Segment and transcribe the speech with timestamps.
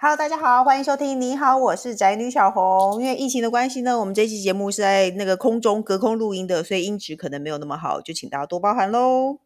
[0.00, 1.20] Hello，大家好，欢迎收听。
[1.20, 3.02] 你好，我是宅女小红。
[3.02, 9.38] 因为疫情的关系呢，我们这期节目是在那个空中隔空录音的，所以音质可能没有那么好，就请大家多包涵喽。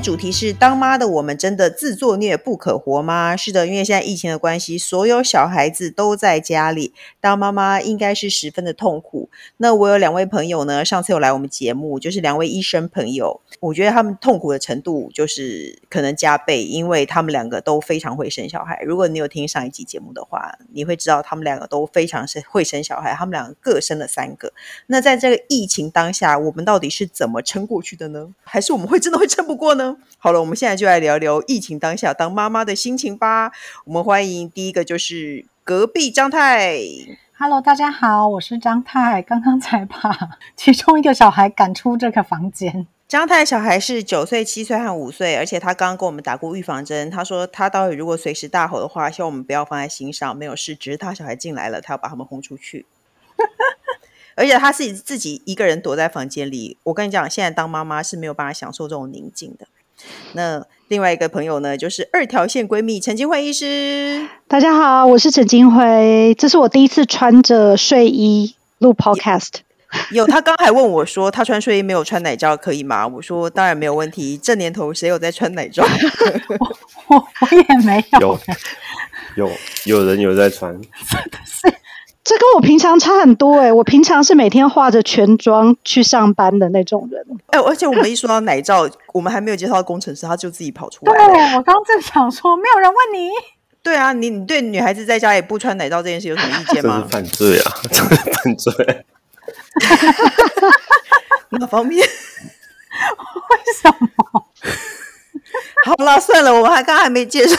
[0.00, 3.36] 主题是：当妈的我们真的自作孽不可活吗？
[3.36, 9.28] 是的，因为现在疫情的关系，所有小孩子都在家里，当妈妈应该是十分的痛苦。
[9.58, 18.80] 那我有两位朋友呢，上次有来我们节目，就是两位医生朋友，我觉得他们痛苦的程度就是可能加倍，因为他们两个都非常会生小孩。
[18.82, 24.52] 如果你有听上一集节目的话，你会知道他们两个都非常是会生小孩，他们两个各生了三个。
[24.86, 28.34] 那在这个疫情当下，我们到底是怎么撑过去的呢？
[28.42, 29.89] 还是我们会真的会撑不过呢？
[30.18, 33.52] 好了，我们现在就来聊聊疫情当下当妈妈的心情吧。
[33.84, 36.78] 我们欢迎第一个就是隔壁张太。
[37.38, 39.96] Hello，大家好，我是张太，刚刚才把
[40.56, 42.86] 其中一个小孩赶出这个房间。
[43.08, 47.10] 张太小孩是九岁、七岁和五岁，而且他刚刚跟我们打过预防针。
[47.10, 52.86] 他说他待会如果随时大吼的话，希望我们不要放在心上，没有事，只是他小孩进来了，他要把他们轰出去。
[54.36, 56.76] 而且他是自己一个人躲在房间里。
[56.84, 59.66] 我跟你讲，现在当妈妈是没有办法享受这种宁静的。
[60.32, 64.28] 那另外一个朋友呢，就是二条线闺蜜陈金辉医师。
[64.48, 69.60] 大家好，我是陈金辉，这是我第一次穿着睡衣录 podcast。
[70.12, 73.06] 有，他刚还问我说，他穿睡衣没有穿奶罩可以吗？
[73.06, 74.38] 我说当然没有问题。
[74.40, 75.84] 这年头谁有在穿奶罩？
[76.58, 76.76] 我
[77.08, 78.38] 我，我也没有。
[79.36, 79.50] 有有
[79.84, 80.80] 有人有在穿。
[81.44, 81.74] 是。
[82.22, 83.72] 这跟我平常差很多哎、欸！
[83.72, 87.24] 我平常是每天化着全妆去上班的那种人。
[87.46, 91.12] 哎，而且我们一说到奶罩， 我们还没有介绍到工程师，他就自己跑出来。
[91.12, 93.30] 对，我刚正想说，没有人问你。
[93.82, 97.02] 对啊，你你对女孩子在家也不穿奶罩这件事有什么意见吗？
[97.10, 97.72] 这是犯罪啊！
[97.90, 99.04] 这是犯罪。
[101.48, 102.06] 哪方面？
[102.06, 104.46] 为什么？
[105.86, 107.56] 好了，算了，我们还刚刚还没介绍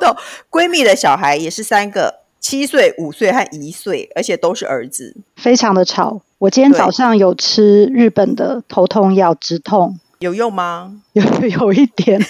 [0.00, 0.16] 到
[0.48, 2.25] 闺蜜的小孩也是三个。
[2.48, 6.22] 七岁、五岁和一岁，而且都是儿子，非常的吵。
[6.38, 11.02] 我今天早上有吃日本的头痛药止痛，有用吗？
[11.14, 12.24] 有有一点。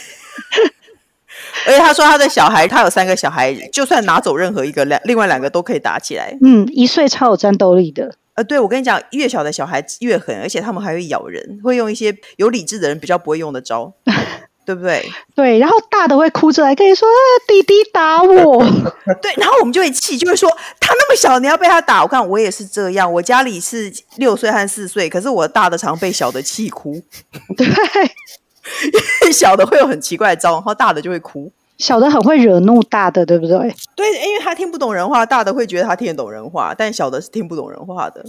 [1.68, 6.34] 而且他说他的小孩，他有三个小孩，就算拿走任何一个，两另外两个都可以打起来。
[6.40, 8.14] 嗯，一岁超有战斗力的。
[8.36, 13.92] 呃，对，我跟你讲，越小的小孩越狠，而且他们还会咬人，会用一些有理智的人比较不会用的招。
[14.66, 15.08] 对不对？
[15.34, 17.14] 对，然后大的会哭着来跟你说：“啊，
[17.46, 18.58] 弟弟打我。
[19.22, 20.50] ”对，然后我们就会气，就会说
[20.80, 27.00] ：“他那么小，你要被他打？”我看我也是这样，我家里是六岁和四岁，可是我大的常被小的气哭。
[27.56, 31.50] 对，因为小的会有很奇怪的招，然后大的就会哭。
[31.78, 33.58] 小的很会惹怒大的，对不对？
[33.94, 38.24] 对，因为他听不懂人话，大的会觉得他听得懂人话，但小的是听不懂人话的。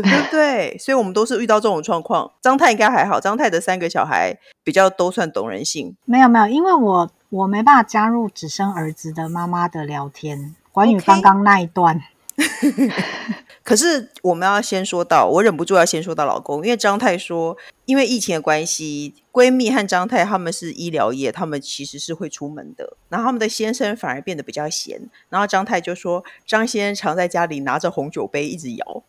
[0.02, 0.76] 不 对？
[0.78, 2.30] 所以我们都是遇到这种状况。
[2.40, 5.94] 张太应该还好，张太的三个小孩比较都算懂人性。
[6.04, 11.96] 没有没有，因为我我没办法加入只生儿子的妈妈的聊天，关于刚刚那一段。
[11.96, 12.02] Okay.
[13.62, 29.02] 可是我们要先说到，我忍不住要先说到老公，因为张太说，因为疫情的关系，闺蜜和张太他们是医疗业，他们其实是会出门的，然后他们的先生反而变得比较闲，然后张太就说，张先生常在家里拿着红酒杯一直摇。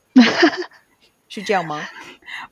[1.29, 1.81] 是这样吗？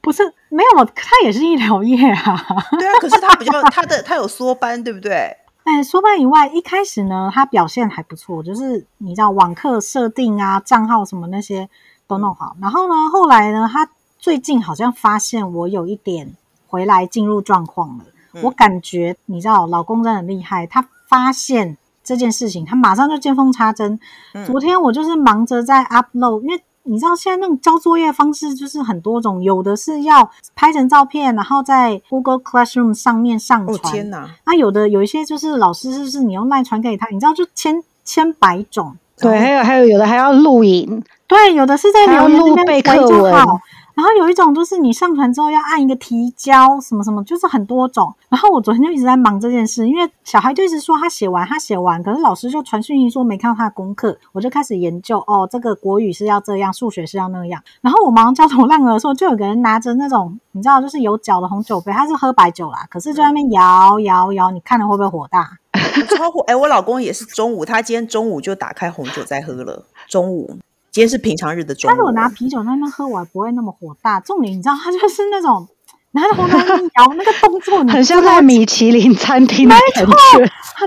[0.02, 2.66] 不是，没有，他也是医疗业啊。
[2.80, 5.38] 对啊，可是他比较他的他有缩班，对不对？
[5.64, 11.70] 哎，缩班以外，一开始呢，他表现还不错，就是你知道网课设定啊、账号什么那些
[12.08, 12.56] 都弄好。
[12.60, 16.36] 然后呢，后来呢，他最近好像发现我有一点
[16.68, 18.06] 回来进入状况了。
[18.34, 24.00] 嗯、我感觉你知道，老公真的很厉害，他发现这件事情，他马上就见缝插针。
[24.34, 26.64] 嗯、昨天我就是忙着在 upload，因为。
[26.84, 33.78] 你知道现在那种交作业方式就是很多种，有的是要拍成照片，然后在 Google Classroom 上面上传。
[33.78, 34.30] 哦天哪！
[34.46, 38.96] 那、啊、有的有一些就是老师就是你用赖传给他，你知道就千千百种。
[39.18, 41.04] 对，还有还有有的还要录影。
[41.28, 43.34] 对，有的是在留言那边备课文。
[43.94, 48.14] 然后有一种就是你上传之后要按一个提交什么什么，就是很多种。
[48.30, 57.62] 然后我昨天就一直在忙这件事，因为小孩就一直说他写完，他写完，可是老师就传讯息说没看到他的功课，我就开始研究哦，这个国语是要这样，数学是要那样。
[57.82, 65.58] 然后我忙焦头烂额的时候，就有个人拿着那种你知道就是有脚的红酒杯，他是喝白酒啦，可是就在那边摇摇摇，你看了会不会火大？
[66.18, 66.42] 超火！
[66.48, 70.58] 哎，我老公也是中午，他今天中午就打开红酒在喝了，中午。
[70.92, 74.20] 今天是平常日的中午，但是我拿啤酒在那喝，我还不会那么火大。
[74.20, 75.66] 重点你知道，他就是那种
[76.12, 80.12] 拿着红豆泥摇那个动作， 很像在米其林餐厅的感觉。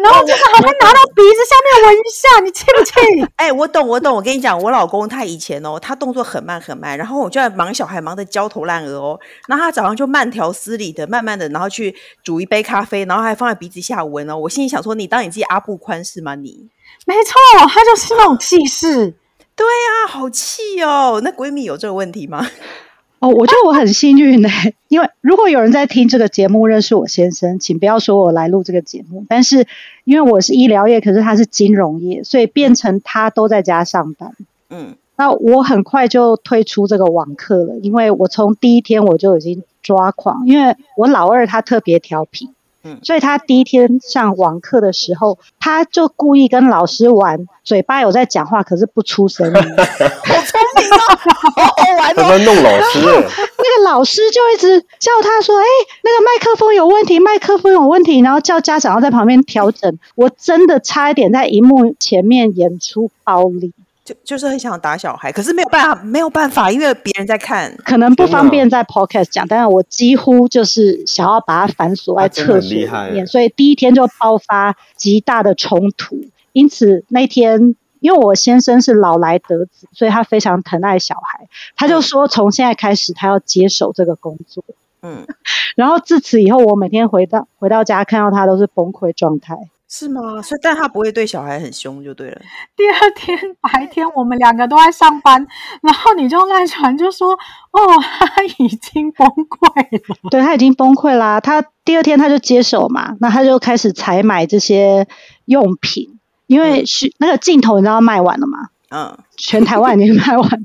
[0.03, 2.93] 然后就是还会拿到鼻子下面闻一下，你气不气？
[3.37, 4.15] 哎、欸，我懂，我懂。
[4.15, 9.19] 我跟你讲，我老公他以前哦，他动作很慢很慢，然后我就在忙小孩，忙得焦头烂额哦。
[9.49, 14.37] 然后他早上就慢条斯理的，慢慢的，然后去煮一杯咖啡，然后还放在鼻子下闻哦。
[14.37, 16.35] 我心里想说，你当你自己阿布宽是吗？
[16.35, 16.69] 你
[17.07, 17.33] 没错，
[17.71, 19.15] 他就是那种气势。
[19.57, 21.21] 对呀、啊，好气哦！
[21.23, 22.47] 那闺蜜有这个问题吗？
[23.21, 29.25] 哦，我觉得我很幸运呢、欸，因为如果有人在听这个节目认识我先生，请不要说我来录这个节目。
[29.29, 29.67] 但是
[30.05, 34.35] 因为我是医疗业，可是他是金融业，所以变成他都在家上班。
[34.69, 42.51] 嗯，那我很快就退出这个网课了，因为我从第一天我就已经抓狂，因为我老二他特别调皮。
[42.85, 49.55] 嗯，所以他第一天上网课的时候，他就故意跟老师玩，嘴巴有在讲话，可是不出声音。
[49.55, 50.99] 好聪明哦！
[51.17, 52.15] 好好玩哦。
[52.17, 53.01] 他在弄老师。
[53.01, 55.65] 那个老师就一直叫他说：“哎，
[56.03, 59.99] 那个麦克风有问题，麦克风有问题。”然后叫家长要在旁边调整。
[60.15, 63.73] 我真的差一点在荧幕前面演出暴力。
[64.05, 69.49] 就就是很想打小孩，可是没有办法，没有办法，因为别人在看，可能不方便在 podcast 讲。
[69.49, 76.17] 但是我几乎就是想要把它反锁在厕所里面，所以第一天就爆发极大的冲突。
[76.53, 84.63] 因此那天，因为我先生是老来得子，所以他非常疼爱小孩，他就说从现在开始他要接手这个工作。
[85.01, 85.27] 嗯，
[85.77, 89.57] 然后自此以后，我每天回到回到家看到他都是崩溃状态。
[89.97, 90.43] 是吗？
[90.43, 92.41] 所以，但他不会对小孩很凶，就对了。
[92.77, 95.47] 第二天白天，我们两个都在上班，
[95.83, 97.31] 然后你就赖传就说
[97.71, 97.81] ：“哦，
[98.19, 101.39] 他已经崩溃了。”对，他已经崩溃啦。
[101.41, 105.07] 他第二天他就接手嘛，那他就开始采买这些
[105.45, 106.19] 用品，
[106.49, 108.71] 因为是、嗯、那个镜头，你知道卖完了嘛？
[108.91, 110.59] 嗯， 全台湾已经卖完了。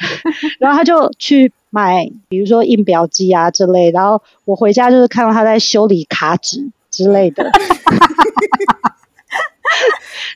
[0.60, 3.90] 然后他就去买，比如说印表机啊之类。
[3.90, 6.70] 然后我回家就是看到他在修理卡纸。
[6.96, 7.44] 之类的，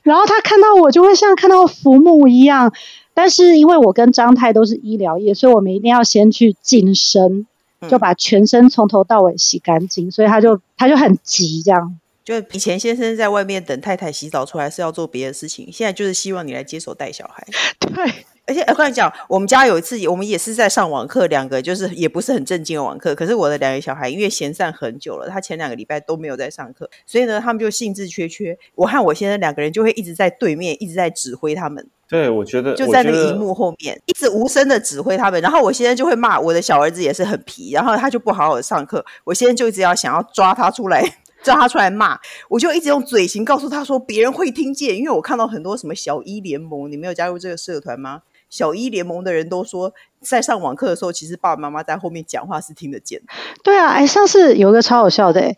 [0.02, 2.74] 然后他看到我就会像看到浮木一样，
[3.14, 7.46] 但是因为我跟张太都是医疗业，所以我们一定要先去净身，
[7.88, 11.98] 就把全身从头到尾洗干净，所以他就他就很急这样。
[12.22, 17.46] 就以前先生在外面等太太洗澡出来是要做别的事情，现在就是希望你来接手带小孩。
[17.80, 18.26] 对。
[18.50, 23.14] 而且我跟你讲，我们家有一次，我们也是在上网课，两个就是也不是很正经的网课。
[23.14, 28.58] 可是我的两个小孩因为闲散很久了，他前两个礼拜都没有在上课，所以呢，他们就兴致缺缺。
[28.74, 31.86] 我和我先生两个人就会一直在对面，一直在指挥他们。
[32.08, 35.40] 对，我觉得就在那个荧幕后面，一直无声的指挥他们。
[35.40, 39.04] 然后我现在就会骂我的小儿子也是很皮，然后他就不好好的上课。
[39.22, 41.00] 我现在就一直要想要抓他出来，
[41.44, 42.18] 抓他出来骂。
[42.48, 48.22] 我就一直用嘴型告诉他说，别人会听见，因为我看到很多什么小一联盟，你没有加入这个社团吗？
[48.50, 53.26] 小一联盟的人都说，在上网课的时候，其实爸爸妈妈在后面讲话是听得见的。
[53.62, 55.54] 对啊，哎，上次有个超好笑的，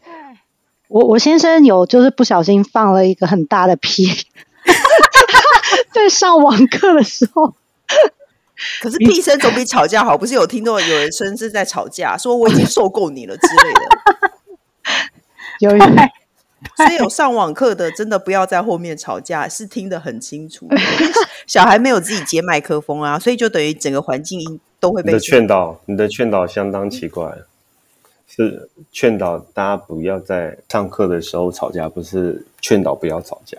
[0.89, 4.07] 我我先生有就是不小心放了一个很大的屁，
[5.93, 7.55] 在上网课的时候。
[8.81, 13.81] 可是屁声总比吵架好，不是有听到有人声是在吵架，说我已经受够你了之类的。
[15.59, 15.85] 有 有。
[16.77, 20.69] 所以有上网课的，真的不要在后面吵架，是听得很清楚。
[21.47, 25.13] 小孩没有自己接麦克风啊，所以就等于整个环境都会被。
[25.13, 27.33] 你的劝导，你的劝导相当奇怪，
[28.29, 33.59] 是劝导大家不要在上课的时候吵架，不是劝导不要吵架，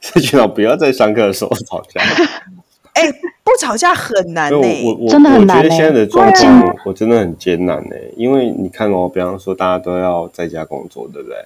[0.00, 2.00] 是劝导不要在上课的时候吵架。
[2.92, 3.12] 哎、欸，
[3.44, 5.62] 不吵架很难呢、欸，我我真的很难、欸。
[5.62, 11.36] 我觉得现在的状况，我真的很艰难呢、欸，因为你看哦，比方说大家都要在家工作，对不对？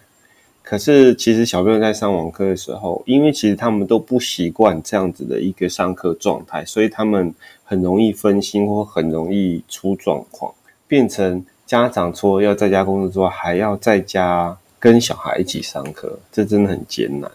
[0.64, 10.54] 可是，其实小朋友在上网课的时候，因为其实他们都不习惯这样子的一个上课状态，所以他们很容易分心或很容易出状况，
[10.88, 17.30] 变成家长除了要在家工作之外，还要在家跟小孩一起上课，这真的很艰难。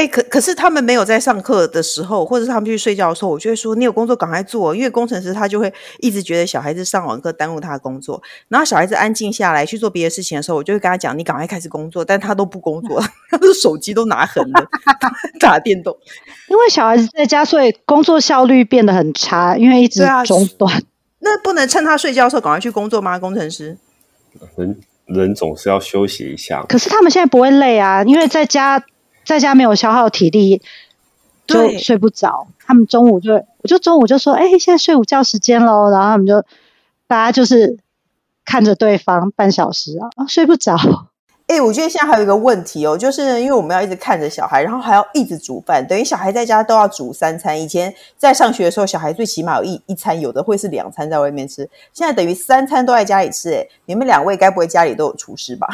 [0.00, 8.22] 哎、欸，可可是他们没有在上课的时候，或者是他们去睡觉的时候，我就会说你有工作赶快做，因为工程师他就会一直觉得小孩子上网课耽误他的工作。
[8.48, 14.66] 然后小孩子安静下来去做别的事情的时候，我就会跟他讲，你赶快开始工作，但他都不工作，他的手机都拿横了，
[15.38, 15.94] 打电动。
[16.48, 20.80] 因为小孩子在家，所以工作效率变得很差，因为一直中断、啊。
[21.20, 23.18] 那不能趁他睡觉的时候赶快去工作吗？
[23.18, 23.76] 工程师，
[24.56, 26.64] 人人总是要休息一下。
[26.66, 28.82] 可是他们现在不会累啊，因为在家。
[29.30, 30.60] 在家没有消耗体力，
[31.46, 32.48] 就睡不着。
[32.66, 36.42] 他们中午就，我就中午就说：“哎、欸，现在睡午觉时间喽。”然后他们就
[37.06, 37.78] 大家就是
[38.44, 40.76] 看着对方半小时啊，睡不着。
[41.46, 47.60] 哎，我觉得现在还有一个问题哦，就是因为我们要一直看着小孩，然后还要一直煮饭，等于小孩在家都要煮三餐。
[47.60, 51.68] 以前在上学的时候，小孩最起码有一一餐，有的会是两餐在外面吃。
[51.92, 53.52] 现在等于三餐都在家里吃。
[53.52, 55.68] 哎，你们两位该不会家里都有厨师吧？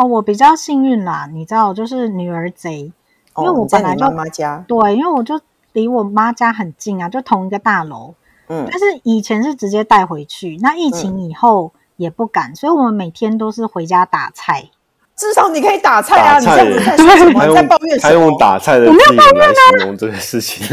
[0.00, 2.90] 哦，我比较幸运啦，你知道，就是女儿贼，
[3.36, 5.38] 因为我本来就、哦、妈妈家对，因为我就
[5.74, 8.14] 离我妈家很近啊，就同一个大楼。
[8.48, 14.70] 嗯，但是以前是直接带回去，那疫情以后也不敢，嗯、所以我们每天都是回家打菜。
[15.14, 16.40] 至少你可以打菜啊！
[16.40, 17.44] 菜你这样子在说什么？
[17.44, 18.10] 你在抱怨什么？
[18.10, 20.66] 他用打菜的字来形容这个事情。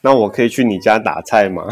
[0.00, 1.64] 那我可以去你家打菜吗？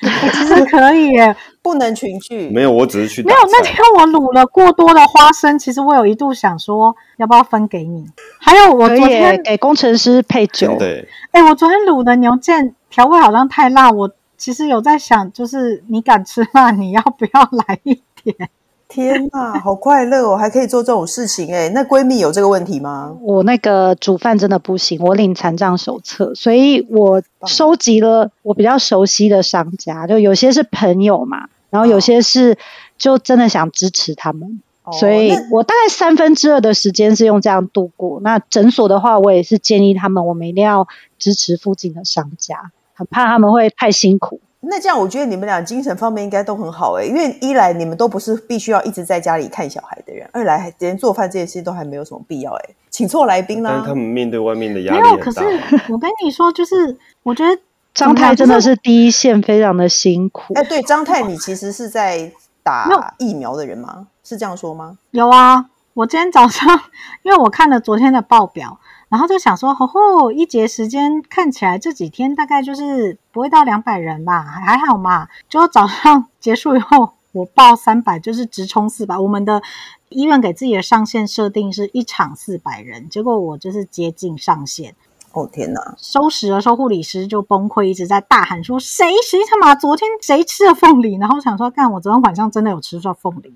[0.00, 2.48] 其实可以耶，不能群聚。
[2.48, 3.22] 没有，我只是去。
[3.22, 8.06] 没有，那天我卤了过多的花生，其实我有一度想说，要不要分给你？
[8.40, 10.76] 还有，我昨天给工程师配酒。
[10.78, 11.06] 对。
[11.32, 18.48] 哎，我昨天卤的牛腱调味好像太辣，我其实有在想，就是你敢吃辣，你要不要来一点？
[18.94, 21.68] 天呐，好快乐哦，还可以做这种事情哎！
[21.70, 23.12] 那闺蜜有这个问题吗？
[23.22, 32.56] 我那个煮饭真的不行，我领残障手册，所以我收集了我比较熟悉的商家，就有些是朋友嘛，然后有些是
[32.96, 38.20] 就真的想支持他们，哦、所以我大概三分之二的时间是用这样度过。
[38.22, 40.86] 那诊所的话，我也是建议他们，我们一定要
[41.18, 44.38] 支持附近的商家，很怕他们会太辛苦。
[44.68, 53.70] 那这样，我觉得你们俩精神方面应该都很好诶、欸，因为一来你们都不是必须要一直在家里看小孩的人，二来连做饭这件事都还没有什么必要诶、欸，请错来宾啦。
[53.72, 55.40] 但是他们面对外面的压力没有，可是
[55.92, 57.60] 我跟你说，就是我觉得
[57.92, 60.54] 张太真的是第一线，非常的辛苦。
[60.54, 64.06] 哎，对，张太，你其实是在打疫苗的人吗？
[64.22, 64.98] 是这样说吗？
[65.10, 66.68] 有啊，我今天早上
[67.22, 68.78] 因为我看了昨天的报表。
[69.14, 75.28] 然后就想说，吼吼，一节时间看起来这几天大概就是不会到两百人吧，还好嘛。
[75.48, 79.16] 就早上 结束以后，我报三百，就是直冲四百。
[79.16, 79.62] 我们的
[80.08, 84.96] 医院给自己的上限设定是一场四百人，结果我就是接近上限。
[85.32, 85.94] 哦天哪！
[85.96, 93.54] 收拾的时候，护理师就崩溃，一直在大喊说：“谁谁他妈昨天谁吃了凤梨？”然后想说，干，我昨天晚上真的有吃到凤梨。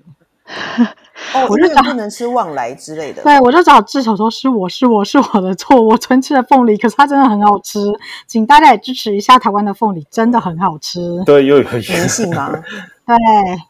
[1.35, 3.21] 哦，我就找不能吃旺来之类的。
[3.21, 7.79] 对，我就找智手说是我是我是我的错，我纯吃了凤梨，可是它真的很好吃，
[8.25, 10.99] 请大家也支持一下台湾的凤梨，真的很好吃。
[11.25, 12.51] 对，又有粘性吗？
[13.05, 13.15] 对，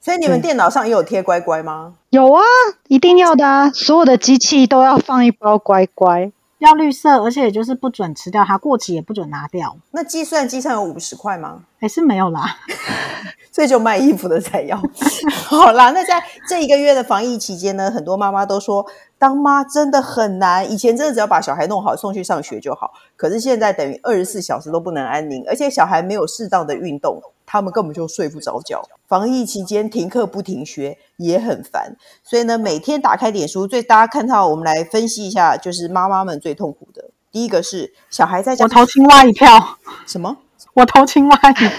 [0.01, 1.93] 所以你们电脑上也有贴乖乖吗？
[2.11, 2.41] 有啊，
[2.87, 6.31] 一定要的啊，所有的机器都要放一包乖乖。
[6.59, 9.77] 要绿色，而且也就是不准吃掉它，过期也不准拿掉。
[9.91, 11.63] 那计算机上有五十块吗？
[11.79, 12.57] 还是没有啦，
[13.49, 14.77] 所以就卖衣服的才要。
[15.47, 18.85] 好啦，那在这一个月的防疫期间呢，很多妈妈都说，
[19.17, 20.69] 当妈真的很难。
[20.69, 27.21] 以前真的只要把小孩弄好，送去上学就好，可是现在等于二十四小时都不能安宁，而且小孩没有适当的运动。
[27.51, 28.87] 他们根本就睡不着觉。
[29.07, 37.05] 防疫期间停课不停学也很烦，所以呢，每天打开脸书，最大家看到，我们来分析一下，就是妈妈们最痛苦的。
[37.31, 39.79] 第一个是小孩在家，我投青蛙一票。
[40.05, 40.37] 什么？
[40.75, 41.69] 我投青蛙一票。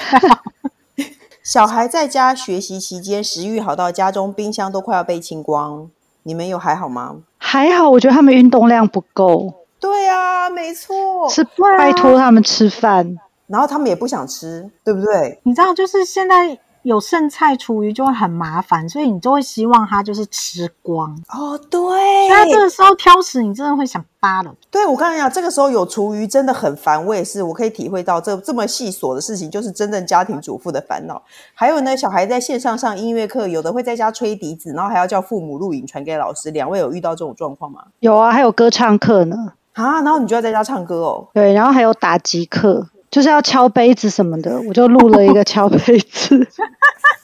[1.44, 5.88] 小孩在家学习期间，食欲好到家中冰箱都快要被清光。
[6.24, 7.18] 你们有还好吗？
[7.38, 9.54] 还好，我觉得他们运动量不够。
[9.78, 11.44] 对啊，没错，是
[11.76, 13.16] 拜托他们吃饭。
[13.50, 15.40] 然后他们也不想吃，对不对？
[15.42, 21.14] 你知道，就是现在有剩菜厨余就会很麻烦，所以你就会希望他就是吃光。
[21.28, 21.80] 哦，对。
[21.80, 24.54] 所以他这个时候挑食，你真的会想扒了。
[24.70, 27.04] 对，我跟你讲，这个时候有厨余真的很烦。
[27.04, 31.20] 我也是，我可以体会到这这么细琐的事情，就是真正家庭主妇的烦恼。
[31.52, 36.50] 还有呢，小孩在线上上音乐课，有的会在家吹笛子，然后还要叫父母录影传给老师。
[36.52, 37.82] 两位有遇到这种状况吗？
[37.98, 39.52] 有啊，还有歌唱课呢。
[39.74, 41.28] 啊，然后你就要在家唱歌哦。
[41.34, 42.86] 对，然后还有打击课。
[43.10, 46.46] 就是要敲杯子什么的，我就录了一个敲杯子。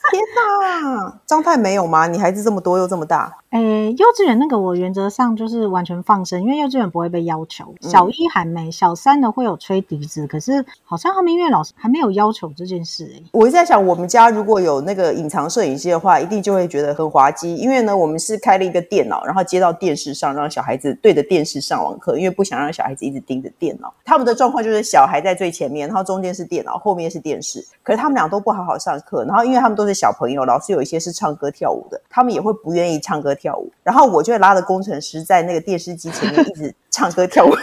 [0.09, 2.07] 天哪，张太没有吗？
[2.07, 3.37] 你孩子这么多又这么大。
[3.49, 7.75] 诶，幼稚园那个我原则上就是完全放生，因为幼稚园不会被要求。
[7.81, 13.03] 小一还没，小三的会有吹笛子，可是好像他们音乐老师还没有要求这件事。
[13.03, 17.53] 诶，我一直在想，我们家如果有那个隐藏摄影机的话，一定就会觉得很滑稽。
[17.57, 23.93] 因为呢，我们是开了一个电脑，然后接到电视上，让小孩子对着电视上网课，因为不想让小孩子一直盯着电脑。
[24.05, 27.63] 他们的状况就是小孩在最前面，然后中间是电脑，后面是电视。
[27.83, 33.71] 可是他们俩都不好好上课，然后因为他们都是小朋友，老师有一些是唱歌跳舞的，他们也会不愿意唱歌跳舞。
[33.83, 37.51] 然后我就会拉着工程师在那个电视机前面一直唱歌跳舞，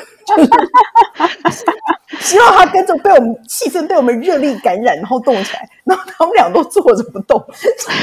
[2.21, 5.69] 希望他跟着被我们气氛被我们热力感染，然后动起来。
[5.85, 7.43] 然后他们俩都坐着不动，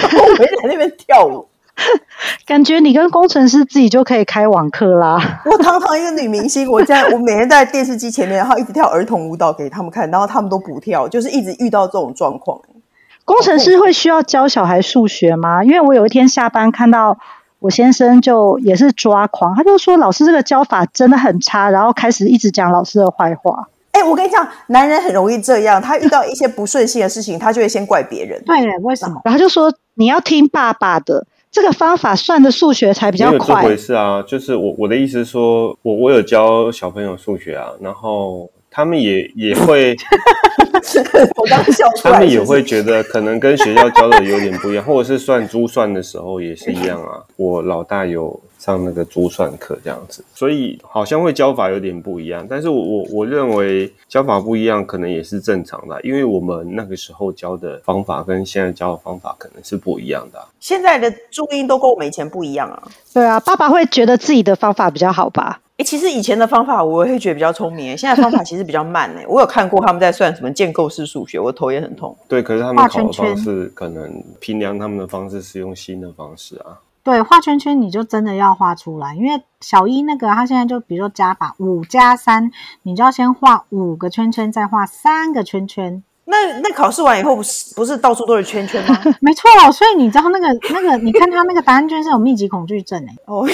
[0.01, 1.45] 然后我们在那边跳舞。
[2.45, 5.17] 感觉你跟工程师自己就可以开网课啦。
[5.45, 12.59] 我堂堂一个女明星，我在我每天在电视机前面，然后一直跳儿童舞蹈给他们看，然后他们都不跳，就是一直遇到这种状况。
[13.25, 15.63] 工程师会需要教小孩数学吗？
[15.63, 17.17] 因为我有一天下班看到
[17.59, 23.67] 我先生就也是抓狂，他就说老师这个教法真的很差，然后开始一直讲老师的坏话。
[23.91, 28.41] 哎、欸，我跟你讲，男人很容易这样，他遇到一些不顺心的事情，他就会先怪别人。
[28.47, 29.21] 对，为什么？
[29.23, 33.61] 然后就说你要听爸爸的，这个方法算的数学才比较快。
[33.63, 38.49] 这回事啊，就是我我的意思是说，我我有教小朋友数学啊，然后。
[38.73, 39.93] 他们也也会，
[41.35, 47.19] 我刚笑出来，他们也会觉得可能跟学校教的有点不一样，或者是算珠算的时候也是一样啊。
[47.35, 52.45] 我老大有上那个珠算课这样子，所以好像会教法有点不一样。
[52.47, 60.39] 但是我我我认为教法不一样可能也是正常的，因为我们那个时候教的方法跟现在教的方法可能是不一样的。
[60.59, 62.83] 现在的注音都跟我们以前不一样啊。
[63.11, 65.59] 对啊，爸爸会觉得自己的方法比较好吧？
[65.77, 69.25] 欸、其实以前的方法我会觉得比较聪明，现在方法其实比较慢诶。
[69.27, 72.15] 我有看过他们在算什么建构式数学，我头也很痛。
[72.27, 76.77] 对，可是他们考的方式可能评量他们的方式是用新的方式啊。
[77.03, 82.51] 对，画圈圈你就真的要画出来，因为小一那个他现在就比如说加法五加三，
[82.83, 86.03] 你就要先画五个圈圈，再画三个圈圈。
[86.25, 88.97] 那那考试完以后不是不是到处都是圈圈吗？
[89.19, 93.15] 没错，所以你知道那个那个，你看他那个答案卷是有密集恐惧症哎。
[93.25, 93.45] 哦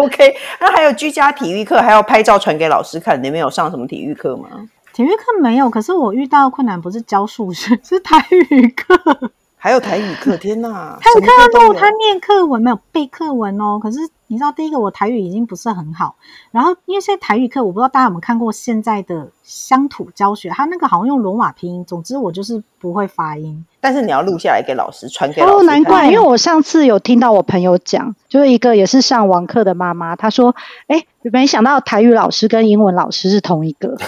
[0.00, 0.34] ，OK。
[0.60, 3.22] 那还有居家体育课，还要拍照传给老师看。
[3.22, 4.48] 你们有上什么体育课吗？
[4.92, 9.32] 体育课没有，可是我遇到困难不是教数学，是台语课。
[9.62, 10.98] 还有台语课，天哪！
[11.02, 13.78] 台语课都他念课文没有背课文哦。
[13.78, 16.16] 可是你知道，第一个我台语已经不是很好，
[16.50, 21.84] 然后因为现在台语课，我不知道大家有没有看过现在的乡土教学，他那个好像用罗马拼音。
[21.84, 25.52] 总之我就是不会发音，但是你要录下来给老师传给老师。
[25.52, 30.56] 哦，难怪，因为我上次有听到我朋友讲，就是一个也是上网课的妈妈，她说
[30.88, 33.94] ：“哎，没想到台语老师跟英文老师是同一个。”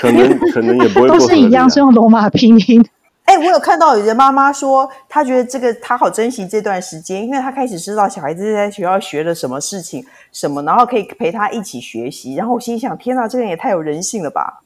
[0.00, 2.84] 可能 可能也不会都是一样，是用罗马拼音。
[3.24, 12.34] 哎、欸，我有看到有的妈妈说，她觉得这个她好珍惜这段时间，因为她开始知道小孩子在学校学了什么事情，什么，然后可以陪他一起学习。
[12.34, 14.60] 然后我心想，天哪，这个人也太有人性了吧！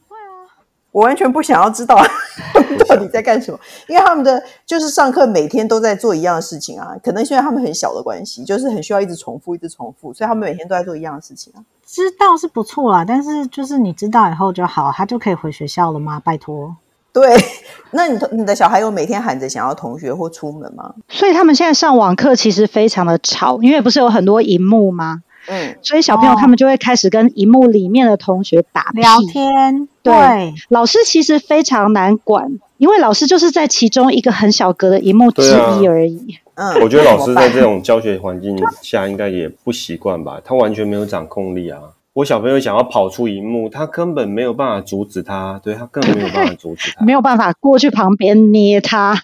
[0.94, 2.00] 我完全不想要知道
[2.88, 3.58] 到底在干什么，
[3.88, 6.94] 因为他们的就是上课每天都在做一样的事情啊。
[7.02, 11.58] 可能现在他们很小的关系，就是很需要一直重复，一直重复，所以他们每天都在做一样的事情啊。
[11.84, 16.20] 知道是不错啦，但是就是你知道以后就好，他就可以回学校了吗？
[16.24, 16.76] 拜托。
[17.12, 17.36] 对，
[17.90, 20.94] 那你你的小孩有每天喊着想要同学或出门吗？
[21.08, 25.22] 所以他们现在上网课其实非常的吵，因为不是有很多荧幕吗？
[25.48, 29.88] 嗯，所以小朋友他们就会开始跟荧幕里面的同学打屁聊天。
[30.02, 36.38] 对，对，老师其实非常难管，因为老师就是在其中一个很小格的荧幕之一而已。
[36.54, 41.80] 嗯，我觉得老师在这种教学环境下应该也不习惯吧，他完全没有掌控力啊。
[42.12, 49.20] 我小朋友想要跑出荧幕，他根本没有办法阻止他，对，他根本没有办法阻止他， 没有办法过去旁边捏他，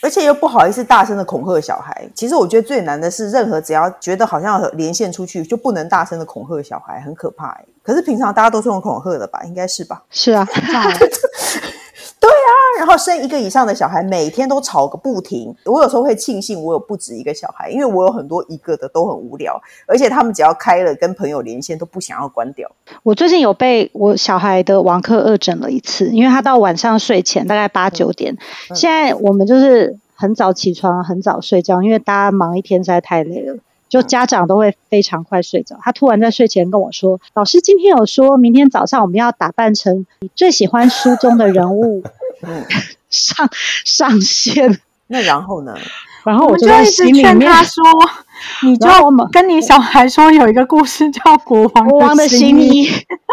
[0.00, 2.08] 而且又不好意思大声的恐吓小孩。
[2.14, 7.64] 其实我觉得最难的是，任何只要觉得好像连线出去就不能大声的恐吓小孩，很可怕欸。
[7.82, 9.42] 可是平常大家都是用恐吓的吧？
[9.44, 10.02] 应该是吧？
[10.10, 10.46] 是啊。
[12.20, 15.54] 对啊，然后生一个以上的小孩，每天都吵个不停。
[15.64, 22.70] 我有时候会庆幸我有不止一个小孩，因为我有很多一个的都很无聊，而且他们只要开了跟朋友连线，都不想要关掉。
[23.02, 28.36] 我最近有被我小孩的网课恶整了一次，因为他到晚上睡前大概八九点，
[28.70, 33.56] 嗯，现在我们就是很早起床，很早睡觉，因为大家忙一天实在太累了。
[33.88, 35.76] 就家长都会非常快睡着。
[35.82, 42.02] 他突然在睡前跟我说：“老师今天有说明天早上我们要打扮成你最喜欢书中的人物，
[42.46, 42.64] 嗯，
[43.10, 43.48] 上
[43.84, 45.74] 上线。”那然后呢？
[46.24, 47.82] 然后我就在心里面他说
[48.62, 48.86] ：“你就
[49.32, 52.86] 跟你小孩说有一个故事叫《国王国王的新衣》，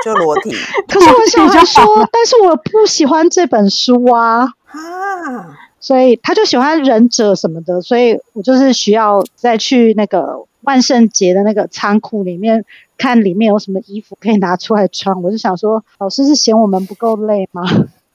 [0.05, 0.51] 就裸体。
[0.87, 12.65] 可是我小孩说，但是我不喜欢这本书啊啊！”所以他就喜欢忍者什么的，所以我就是需要再去那个万圣节的那个仓库里面
[12.97, 15.21] 看里面有什么衣服可以拿出来穿。
[15.21, 17.61] 我就想说，老师是嫌我们不够累吗？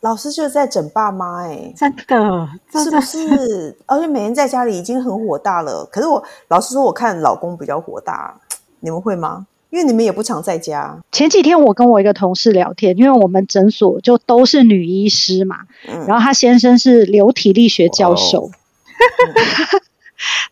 [0.00, 3.76] 老师就是在整爸妈哎、欸，真的，是不是？
[3.87, 5.85] 而且每天在家里已经很火大了。
[5.92, 8.35] 可是我老实说，我看老公比较火大，
[8.80, 9.46] 你们会吗？
[9.70, 11.00] 因为你们也不常在家。
[11.11, 18.50] 前几天我跟我一个同事聊天，因为我们诊所就都是女医师嘛，嗯、然后她先生是流体力学教授。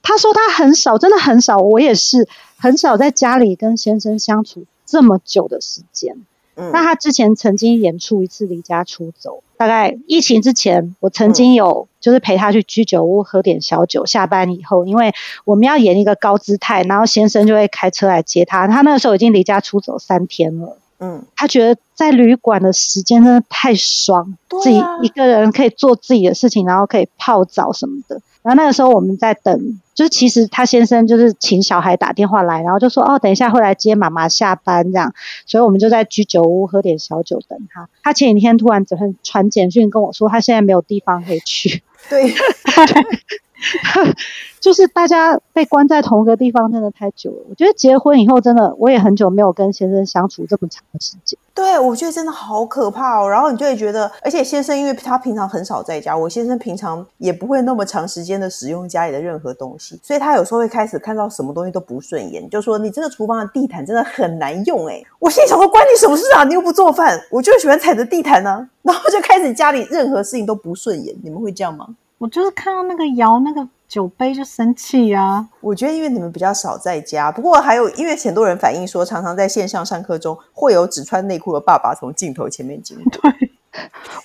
[0.02, 2.26] 他说他很少，真的很少，我也是
[2.56, 6.16] 很少在家里跟先生相处这么久的时间。
[6.58, 14.04] 嗯、那他之前曾经演出一次离家出走，大概疫情之前，我曾经有就是陪他去居酒屋喝点小酒。
[14.04, 18.66] 下班以后，因为我们要演一个高姿态，然后先生就会开车来接他。
[18.66, 20.76] 他那个时候已经离家出走三天了。
[21.00, 28.20] 嗯，他觉得在旅馆的时间真的太爽，啊自己一个人可以做自己的事情，然后可以泡澡什么的。
[28.42, 35.12] 然后那个时候我们在等，就是其实他先生就是请小孩打电话来，然后就说哦，等一下会来接妈妈下班这样，
[35.46, 37.88] 所以我们就在居酒屋喝点小酒等他。
[38.02, 41.82] 他前几天突然传传简讯跟我说，他现在没有地方可以去。
[42.08, 42.32] 对。
[44.60, 47.46] 就是大家被关在同一个地方真的太久了。
[47.48, 51.38] 我觉得结婚以后真的，我也很久没有跟先生相处这么长的时间。
[51.54, 53.28] 对，我觉得真的好可怕哦。
[53.28, 65.02] 然后你就会觉得，而且先生因为他平常很少在家，我先生平常也不会那么长时间的使用家里的任何东西，所以他有时候会开始看到什么东西都不顺眼，就说你这个厨房的地毯真的很难用哎。
[65.18, 66.44] 我心里想说，关你什么事啊？
[66.44, 71.88] 你又不做饭，我就喜欢踩着地毯呢、然后就开始家里任何事情都不顺眼，你们会这样吗？
[72.18, 75.48] 我就是看到那个摇那个酒杯就生气啊！
[75.60, 83.10] 我觉得因为你们比较少在家，不过还有因为很多人反映说，常常在线上上课中会有只穿内裤的爸爸从镜头前面经过。
[83.20, 83.50] 对，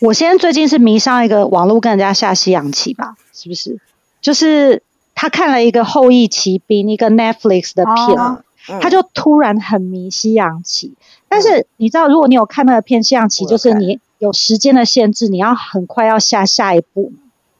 [0.01, 3.79] 我现在最近是迷上一个网络跟人家下西洋棋吧，是不是？
[4.21, 4.81] 就是
[5.13, 10.95] 他看了一个《后翼骑兵》一个 Netflix 的片，他就突然很迷西洋棋。
[11.29, 17.13] 但是你知道，如果你有看那个片西洋棋，就是你有时间的限制，你要很快要下下一步。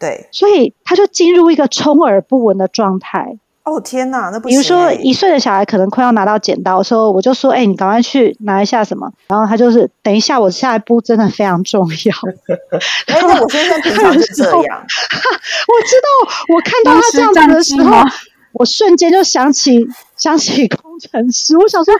[0.03, 3.37] 对，所以他就进入一个充耳不闻的状态。
[3.63, 4.49] 哦天哪，那不！
[4.49, 12.13] 比如说一岁的小孩可能快要拿到剪刀的时候，我就说：“哎、欸，你赶快去拿一下什么。”然后他就是等一下，我下一步真的非常重要。
[13.07, 14.53] 哎，那我先生平常是这样。
[14.53, 18.03] 我知道，我看到他这样子的时候，
[18.51, 19.87] 我瞬间就想起
[20.17, 21.57] 想起工程师。
[21.57, 21.93] 我想说，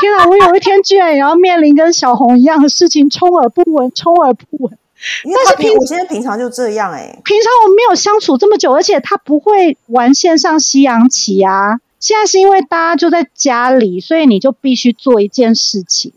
[0.00, 4.78] 天哪，我有一天居然也要面临跟小红一样的事情，充耳不闻，充耳不闻。
[5.24, 11.80] 但是平我现在平常就这样哎、欸，平常我们没有相处这么久，而且他不会玩线上西洋棋啊。
[12.00, 16.12] 现在是因为大家就在家里，所以你就必须做一件事情。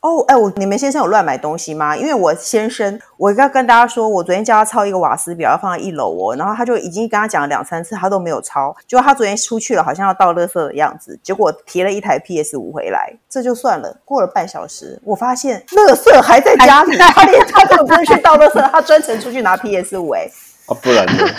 [0.00, 1.94] 哦，哎，我你们先生有乱买东西吗？
[1.94, 8.74] 因为我先生，我要跟大家说，我昨天叫他抄一个瓦斯表，要放在一楼哦，然后他就已经跟他讲了两三次，他都没有抄。
[8.88, 14.00] 结果他昨天出去了，好像要倒垃圾的样子，结果提了一台 PS 五回来，这就算了。
[14.06, 20.30] 过了半小时，我发现垃圾还在家里，他连他都不是去倒垃圾，他专程出去拿 PS 五哎。
[20.66, 21.12] 啊，不然呢？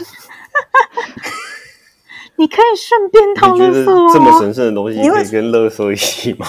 [2.37, 4.11] 你可以顺便倒垃圾哦。
[4.13, 6.47] 这么神圣的东西，你可以跟垃圾一起吗？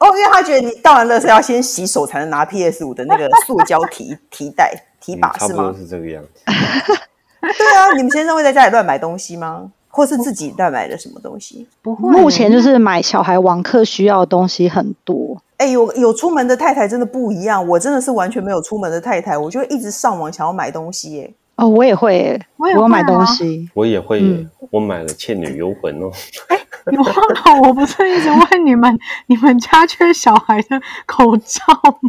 [0.00, 5.62] 哦，因为他觉得你倒完垃圾要先洗手才能拿 PS 五的那个塑胶提 提袋提把是吗？
[5.64, 6.40] 差不多是这个样子。
[7.40, 9.70] 对啊，你们先生会在家里乱买东西吗？
[9.88, 11.66] 或是自己乱买的什么东西？
[11.82, 15.36] 不会，目前就是买小孩网课需要的东西很多。
[15.56, 21.30] 哎，有有出门的太太真的不一样，我真的是完全没有出门的太太，我就一直上网想要买东西哎。
[21.56, 26.10] 哦，我也会耶，我也会、啊、我买东西，我也会我买了《倩女幽魂》哦。
[26.48, 26.59] 哎，
[26.92, 31.62] 有啊， 我不是一直问你们，你们家缺小孩的口罩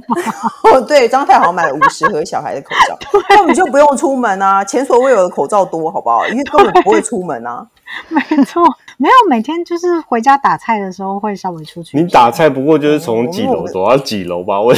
[0.08, 0.16] 吗？
[0.72, 2.98] 哦，对，张太好买了五十盒小孩的口罩，
[3.30, 6.26] 根本就不用出门啊，前所未有的口罩多，好不好？
[6.28, 7.68] 因为根本不会出门啊。
[8.08, 8.64] 没错，
[8.98, 12.02] 没有每天就是回家打菜的时候会稍微出去。
[12.02, 14.62] 你打菜不过就是从几楼走到几楼吧？
[14.62, 14.74] 我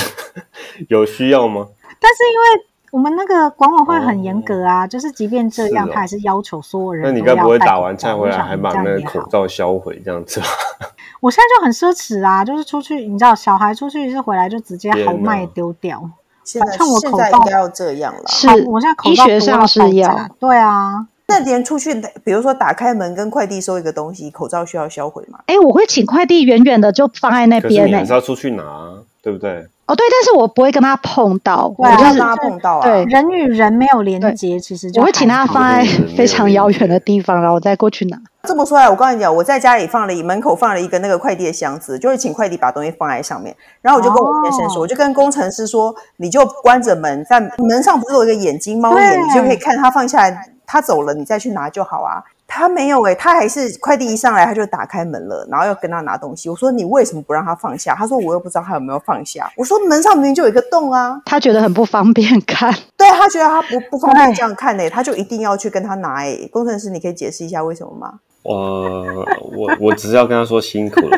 [0.89, 1.67] 有需要吗？
[1.99, 2.65] 但是因为。
[2.93, 7.03] 我们那个管委会很严格啊，哦、就是即便这样，他、哦、还是要求所有人。
[7.03, 10.45] 那你该不会打完菜回来还把那个口罩销毁这样子吧？
[11.19, 16.07] 我现在就很奢侈啊，就是出去，你知道，小孩出去是回来就直接豪迈丢掉。
[16.43, 20.29] 现在像我口罩应该要这样了，是，我现在口罩医学上是要。
[20.39, 25.39] 对啊，那连出去，比如说打开门跟快递收一个东西，口罩需要销毁吗？
[25.47, 27.77] 哎，我会请快递远远的就放在那边、欸。
[27.79, 28.91] 可是你还是要出去拿，
[29.23, 29.65] 对不对？
[29.93, 32.81] 哦，对，但是我不会跟他碰到，我就是跟他碰到啊。
[32.81, 35.85] 对，人与人没有连接，其实就我会请他放在
[36.17, 38.17] 非常遥远的地方，然后我再过去拿。
[38.47, 43.55] 这么说来，我告诉你讲，我在家里放了一门口放了一个那个快递的箱子，就是请快递把东西放在上面。
[43.81, 52.23] 然后我就跟我先生说，我就跟工程师说，你就关着门，在门上不是有一个眼睛猫眼，你就可以看他放下来，他走了，你再去拿就好啊。
[52.47, 56.49] 他没有诶、欸，他还是快递一上来他就打开门了，然后要跟他拿东西。
[56.49, 57.95] 我说你为什么不让他放下？
[57.95, 59.51] 他说我又不知道他有没有放下。
[59.57, 62.73] 我说门上明明就有一个洞啊，他觉得很不方便看。
[62.97, 66.47] 对，他觉得他不不方便这样看诶、欸，他就一定要去跟他拿诶、欸。
[66.49, 68.19] 工程师，你可以解释一下为什么吗？
[68.43, 69.25] 我
[69.55, 71.17] 我我只是要跟他说辛苦了，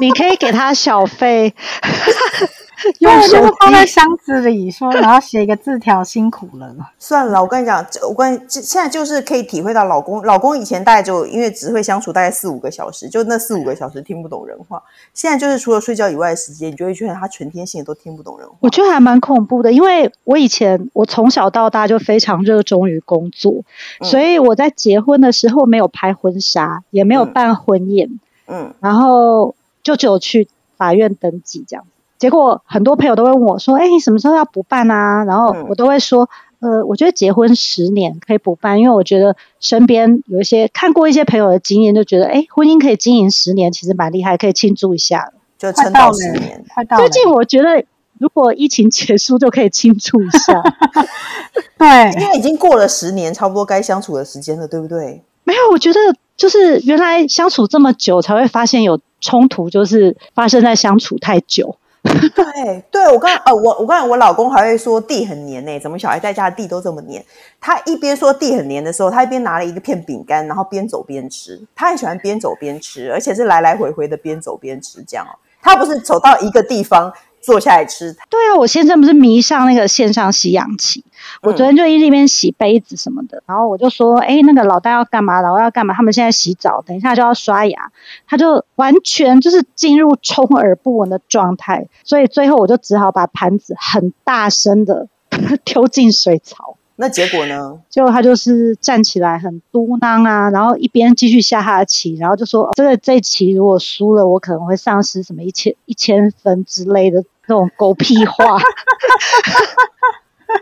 [0.00, 1.54] 你可以给他小费。
[3.00, 6.72] 用手放在箱子里，说，然后写一个字条，辛苦了。
[6.96, 14.80] 算了，我跟你讲，我跟你现在就是可以体会到老公，老公以前大概就因为只会相处大概四五个小时，就那四五个小时听不懂人话。
[15.12, 18.54] 现在就是除了睡觉以外的时间，你就会觉得他全天性都听不懂人话。
[18.60, 23.64] 我觉得还蛮恐怖的，因为我以前我从小到大就非常热衷于工作，
[24.00, 29.56] 嗯、所以我在结婚的时候没有拍婚纱，也没有办婚宴，嗯，然后。
[29.82, 31.84] 就只有去法院登记这样。
[32.18, 46.64] 结果很多朋友都会问我说：“哎，你什么时候要补办啊？”然后我都会说：“呃，我觉得结婚十年可以补办，因为我觉得身边有一些看过一些朋友的经验，就觉得哎，婚姻可以经营十年，其实蛮厉害，可以庆祝一下，就撑到十年。
[46.96, 47.84] 最近我觉得，
[48.18, 50.60] 如果疫情结束，就可以庆祝一下。
[51.78, 55.22] 对，因为已经过了十年，差不多该相处的时间了，对不对？
[55.48, 55.98] 没有，我觉得
[56.36, 61.74] 就是原来相处这么久，才会发现有冲突，就是发生在相处太久。
[62.02, 67.24] 对，对我刚呃，我我刚才我老公还会说地很黏呢，怎么小孩在家的地都这么黏？
[67.58, 71.58] 他一边说地很黏的时候，他一边拿了一个片饼干，然后边走边吃。
[71.74, 75.32] 他很喜欢边走边吃，而且是来来回回的边走边吃这样哦。
[75.62, 77.10] 他不是走到一个地方。
[77.48, 78.14] 坐下来吃。
[78.28, 81.02] 对啊，我先生不是迷上那个线上吸氧气，
[81.40, 85.40] 我昨天就一边洗杯子什么的，嗯、然后我就说，哎，那个老大要干嘛？
[85.40, 85.94] 老大要干嘛？
[85.94, 87.90] 他们现在洗澡，等一下就要刷牙，
[88.26, 95.08] 他就完全就是进入充耳不闻的状态，所以最后我就只好把盘子很大声的
[95.64, 96.76] 丢进水槽。
[97.00, 97.78] 那结果呢？
[97.88, 108.56] 就他就是站起来很嘟囔啊，然后一边继续下他的棋，然后就说：“这个这一棋如果输了，我可能会丧失什么一千一千分之类的那种狗屁话。”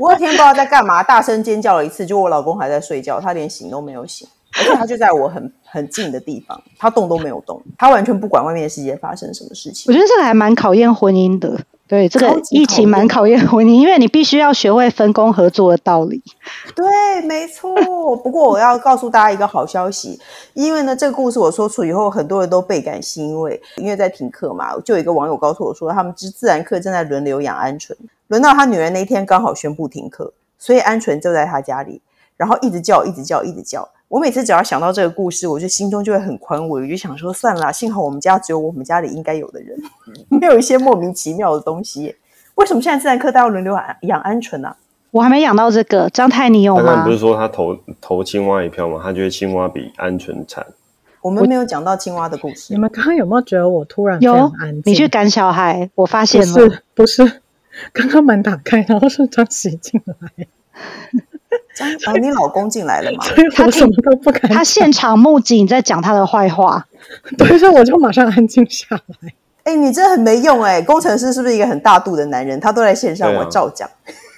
[0.00, 4.26] 我那天不知道在干嘛，大声尖叫了一次，就我老公还在睡觉，他连醒都没有醒，
[4.58, 9.84] 而且他就在我很很近的地方，他动都没有动，他完全不管外面的世界发生什么事情。
[9.88, 11.60] 我觉得这个还蛮考验婚姻的。
[11.88, 16.20] 对，这个疫情蛮考验我你，因为你必须要学会分工合作的道理。
[16.74, 17.72] 对，没错。
[18.16, 20.18] 不过我要告诉大家一个好消息，
[20.54, 27.94] 因为呢，这个故事我说出以后，很多人都倍感欣慰，因为在停课嘛，就有一个网友告诉我说，他们自自然课正在轮流养鹌鹑，
[28.26, 32.02] 轮到他女儿那一天刚好宣布停课，所以鹌鹑就在他家里，
[32.36, 33.88] 然后一直叫，一直叫，一直叫。
[34.08, 39.76] 我每次只要想到这个故事，我就心中就会很宽慰，我就想说算了，幸好我们家只有我们家里应该有的人，
[40.30, 42.14] 没有一些莫名其妙的东西。
[42.54, 44.76] 为什么现在自然课都要轮流养鹌鹑呢？
[45.10, 46.82] 我还没养到这个，张太你有吗？
[46.84, 49.00] 刚刚不是说他投投青蛙一票吗？
[49.02, 50.64] 他觉得青蛙比鹌鹑惨。
[51.20, 52.72] 我们没有讲到青蛙的故事。
[52.72, 54.52] 你们刚刚有没有觉得我突然有？
[54.84, 57.40] 你去赶小孩，我发现了，不是，不是，
[57.92, 60.46] 刚刚门打开，然后是张喜进来。
[62.06, 63.24] 哦，你老公进来了吗？
[63.54, 64.50] 他什么都不敢。
[64.50, 66.86] 他现场目击你在讲他的坏话，
[67.36, 69.34] 对，所以我就马上安静下来。
[69.64, 70.82] 哎、欸，你真的很没用哎、欸！
[70.82, 72.58] 工程师是不是一个很大度的男人？
[72.60, 73.86] 他都在线上，啊、我照讲。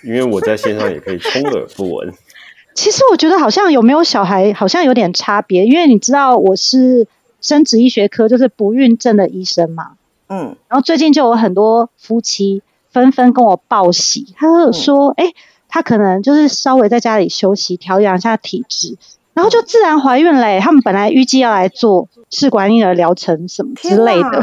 [0.02, 2.12] 因为我在线上也可以充耳不闻。
[2.74, 7.06] 其实我觉得好像有没有小孩好像有点差别，因为你知道我是
[7.40, 9.92] 生殖医学科，就是不孕症的医生嘛。
[10.28, 10.56] 嗯。
[10.68, 15.28] 然后最近就有很多夫妻纷纷跟我报喜，他就说：“哎、嗯。
[15.28, 15.34] 欸。”
[15.68, 18.96] 他可能就是稍微在家里休息，调养一下体质，
[19.34, 20.58] 然后就自然怀孕嘞。
[20.60, 24.42] 他们本来预计要来做试管婴儿疗程什么之类的。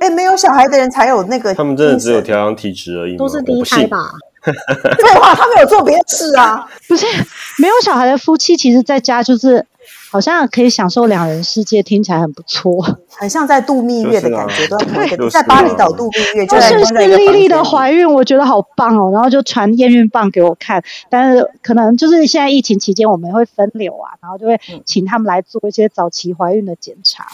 [0.00, 1.54] 哎，没有小孩的人才有那个。
[1.54, 4.12] 他们真的只有调养体质而已，都是第一胎吧？
[4.42, 6.68] 废话，他们有做别的事啊。
[6.86, 7.06] 不是，
[7.58, 9.66] 没有小孩的夫妻，其实在家就是。
[10.18, 19.12] 好像可以享受两人世界，听起来很不错，很像在度蜜月的感觉，啊、对，在巴厘岛度蜜月，就顺顺利利的怀孕，我觉得好棒哦。
[19.12, 27.24] 然后就传验孕棒给我看，但是可能就是现在疫情期间，我们会分流啊，然后就会请他们来做一些早期怀孕的检查。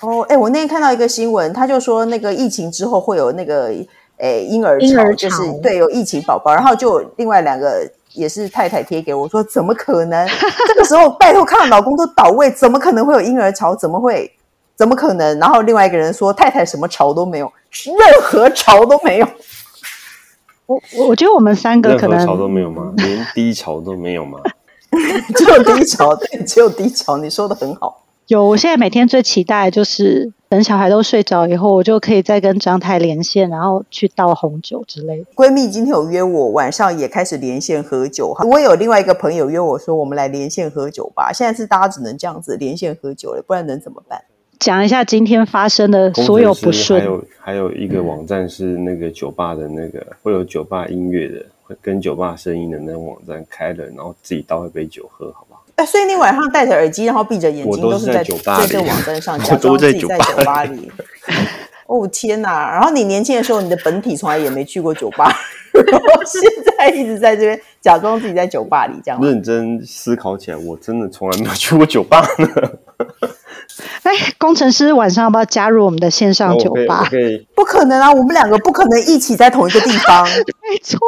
[0.00, 3.72] 哦，哎，我那天看到一个新闻，他就说那个疫情之后会有那个
[4.16, 7.88] 诶婴儿潮，就是对有疫情宝宝，然后就另外两个。
[8.12, 10.26] 也是太太贴给我说，怎么可能？
[10.66, 13.74] 这个时候拜托，看到老公都倒位，怎么可能会有婴儿潮？
[13.74, 14.30] 怎么会？
[14.76, 15.38] 怎么可能？
[15.38, 17.52] 然后另外一个人说，太太什么潮都没有，
[17.84, 19.26] 任何潮都没有。
[20.66, 22.92] 我我我觉得我们三个可能潮都没有吗？
[22.96, 24.38] 连低潮都没有吗？
[25.36, 27.16] 只有低潮，对，只有低潮。
[27.16, 28.04] 你说的很好。
[28.30, 30.32] 有，我现在每天最期待就是。
[30.48, 35.26] 等小孩都睡着以后，我就可以再跟张太连线，然后去倒红酒之类的。
[35.36, 38.44] 闺蜜今天有约我，晚上也开始连线喝酒哈。
[38.44, 41.32] 我有另外一个朋友约我说，我们来连线喝酒吧。
[41.32, 44.20] 现在是大家只能这样子连线喝酒了，不然能怎么办？
[44.58, 47.00] 讲一下今天发生的所有不顺。
[47.00, 55.46] 还有还有一个网站是那个酒吧的那个会有酒吧音乐的，会跟酒吧声音的那个网站开了，然后自己倒一杯酒喝，好
[55.84, 60.90] 所以你晚上戴着耳机，然后闭着眼睛，都是在酒吧这个网 站上假装自己在酒吧里。
[61.86, 62.70] 哦天哪！
[62.70, 65.28] 然后你年轻的时候，你的本体从来也没去过酒吧，
[65.72, 66.40] 然后 现
[66.78, 69.20] 在一直在这边假装自己在酒吧里这样。
[69.20, 72.48] 认真思考起来，我真的从来没有去过酒吧呢。
[74.04, 77.08] 哎，工程师晚上要不要加入我们的线上酒吧？
[77.56, 78.12] 不可能啊！
[78.12, 80.24] 我们两个不可能一起在同一个地方。
[80.28, 80.98] 没错，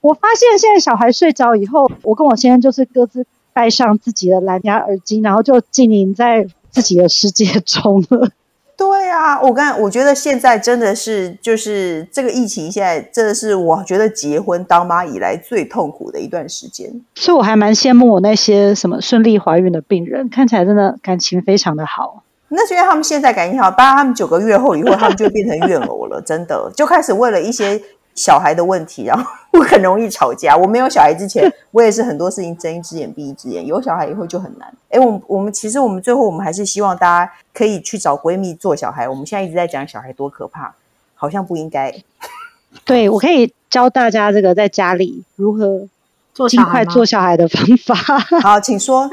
[0.00, 3.24] 我发现现在小孩睡着以后，我跟我先生就是各自。
[3.54, 8.28] 戴上自己的蓝牙耳机，然后就浸淫在自己的世界中了。
[8.76, 17.00] 对啊，我刚才我觉得现在真的是就是这个疫情，现在真的是我觉得结婚当妈以来最痛苦的一段时间。
[17.14, 22.24] 所以我还蛮羡慕我那些什么顺利怀孕的病人，看起来真的感情非常的好。
[22.48, 27.80] 那是因为他们现在感情好，当然他们九个月后以后，他们就会变成怨偶了，真的就开始为了一些。
[28.14, 30.56] 小孩的问题，然后 我很容易吵架。
[30.56, 33.66] 我没有小孩之前，我也是很多事情睁一只眼闭一只眼。
[33.66, 34.72] 有小孩以后就很难。
[34.90, 39.08] 哎，我们我们其实我们最后我们还是希望大家可以去找闺蜜做小孩。
[39.08, 40.74] 我们现在一直在讲小孩多可怕，
[41.14, 41.92] 好像不应该。
[42.84, 45.88] 对，我可以教大家这个在家里如何
[46.32, 47.94] 做尽快做小孩的方法。
[48.40, 49.10] 好，请说。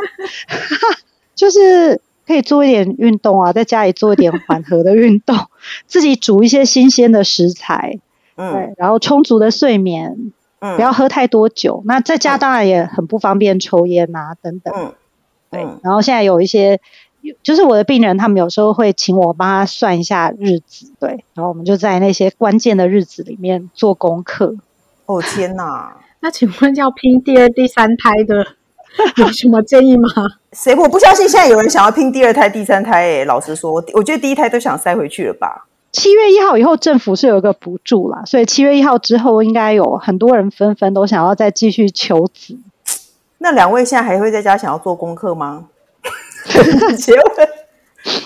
[1.33, 5.35] 就是可以做一点运动啊，在家里做一点缓和的运动，
[5.87, 7.99] 自己煮一些新鲜的食材。
[8.35, 11.81] 嗯，对，然后充足的睡眠，嗯，不要喝太多酒。
[11.85, 14.73] 那在家当然也很不方便抽烟啊，等等。
[14.75, 14.93] 嗯，
[15.49, 15.67] 对。
[15.83, 16.79] 然后现在有一些，
[17.43, 21.23] 就是我的病人，他们有时候会请我帮他算一下日子，对。
[21.33, 24.55] 然后我们就在那些关键的日子里面做功课。
[25.05, 25.97] 哦天哪！
[26.21, 28.45] 那请问要拼第二、第三胎的，
[29.17, 30.07] 有什么建议吗？
[30.53, 30.75] 谁？
[30.75, 33.21] 我不相信现在有人想要拼第二胎、第三胎。
[33.21, 35.67] 哎，老实说，我我觉得第一胎都想塞回去了吧。
[35.91, 42.57] 七月一号以后，政府是有一个补助啦，所以七月一号之后，应该有很多人纷纷都想要再继续求子。
[43.39, 45.65] 那两位现在还会在家想要做功课吗？
[46.97, 47.47] 结婚，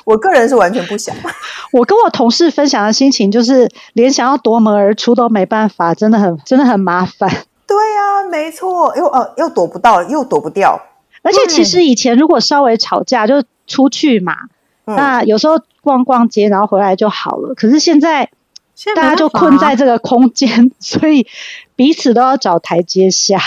[0.04, 1.16] 我个人是完全不想。
[1.74, 7.30] 我跟我同事分享的心情就是，连想要夺门而出都没办法，真的很真的很麻烦。
[7.68, 10.80] 对啊，没错，又呃又躲不到，又躲不掉。
[11.24, 14.34] 而且其实以前如果稍微吵架就出去嘛。
[14.88, 17.54] 嗯、那有时候逛逛街，然后回来就好了。
[17.54, 18.30] 可是现在，
[18.94, 21.26] 大家就困在这个空间， 所以
[21.78, 23.40] 彼此都要找台阶下，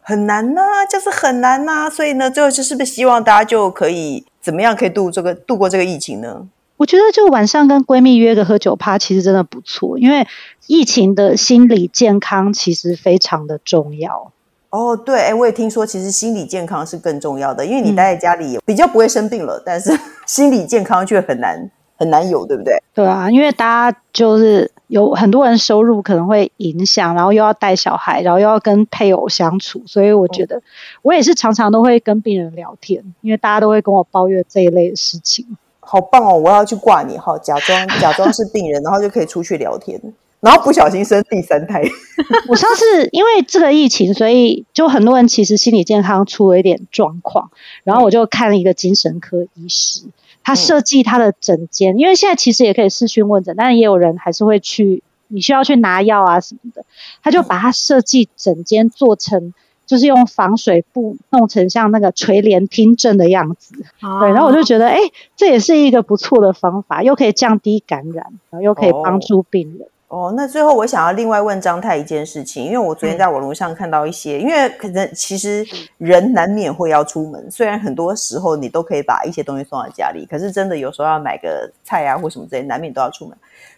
[0.00, 1.90] 很难呐、啊，就是很难呐、啊。
[1.90, 6.48] 所以呢，最后就是不是希望大家就可以怎么样，可以度这个度过这个疫情呢？
[6.78, 10.26] 我觉得就晚上跟闺蜜约个喝酒趴，其实真的不错，因为
[10.66, 14.32] 疫情的心理健康其实非常的重要。
[14.70, 21.70] 哦，对，哎，我也听说，其实心理健康是更重要的，因为你待在家里比较不会生病了，嗯、但是 心理健康却很难
[22.02, 22.82] 很难有，对不对？
[22.92, 30.60] 对啊，因为大家就是有很多人收入可能会影响，然后又要带小孩，然后又要跟配偶相处，所以我觉得
[31.02, 35.56] 我也是常常都会跟病人聊天，因为大家都会跟我抱怨这一类的事情。
[35.80, 36.36] 好棒哦！
[36.38, 40.00] 我要去挂你哈，假装 假装是病人，然后就可以出去聊天。
[40.40, 41.80] 然后不小心生第三胎。
[42.48, 47.50] 我上次因为这个疫情，所以就很多人其实心理健康出了一点状况。
[47.84, 50.02] 然后我就看了一个精神科医师，
[50.44, 56.84] 他设计他的诊间，因为现在其实也可以视讯问诊，但是也有人还是会去，你需要去拿药啊什么的。
[57.22, 59.54] 他就把他设计诊间做成，
[59.86, 63.74] 就是用防水布弄成像那个垂帘听诊的样子。
[64.00, 64.98] 对，然后我就觉得，哎，
[65.36, 69.82] 这也是一个不错的方法，又可以降低感染，然后又可以帮助病人。
[69.82, 69.88] 哦，
[70.36, 75.64] 那最后我想要另外问张太一件事情，因为我昨天在网络上看到一些，嗯、因为可能其实
[75.96, 83.34] 人难免会要出门，虽然很多时候你都可以把一些东西送到家里，可是真的有时候要买个菜啊或什么之类，难免都要出门。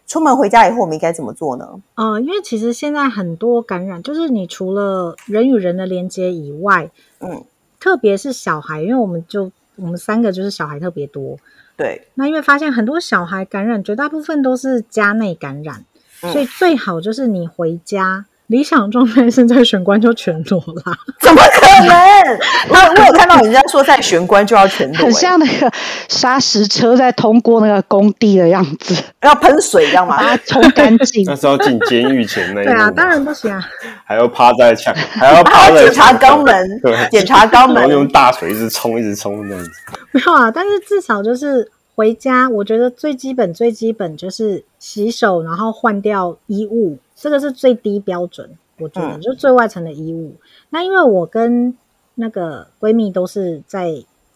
[0.07, 1.69] 出门回家以后，我们应该怎么做呢？
[1.95, 7.45] 嗯、呃，因为其实现在很多感染，就是你除了人与人的连接以外，嗯，
[7.79, 11.39] 特别是小孩，因为我们就我们三个就是小孩特别多，
[11.77, 12.09] 对。
[12.15, 15.85] 那因为发现很多小孩感染，绝大部分都是家内感染。
[16.33, 20.97] 所以最好就是你回家，理想状态是在玄关就全裸啦。
[21.21, 21.95] 怎么可能？
[22.69, 25.71] 我我有看到人家说在玄关就要全裸，很像那个
[26.09, 30.17] 砂石车在通过那个工地的样子，要喷水，这样吗？
[30.19, 31.25] 把它冲干净。
[31.27, 32.65] 那是要进监狱前那一。
[32.65, 33.63] 对啊，当然不行啊。
[34.05, 39.71] 还要趴在墙， 还要趴在检查肛门，对，检查肛门，然后用大水一直冲，一直冲这样子。
[40.13, 41.71] 没有啊，但是至少就是。
[41.95, 48.51] 回家，我觉得最基本、最基本就是洗手，然后换掉衣物，这个是最低标准。
[48.79, 50.35] 我觉得、嗯、就最外层的衣物。
[50.71, 51.77] 那因为我跟
[52.17, 53.91] 那个闺蜜都是在